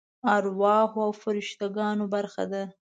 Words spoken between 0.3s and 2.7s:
ارواحو او فرشته ګانو برخه ده.